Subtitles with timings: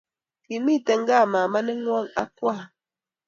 [0.45, 2.67] Kamiten gaa mamaengwong ak kwaan?